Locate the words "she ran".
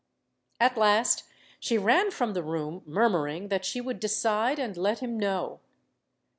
1.59-2.09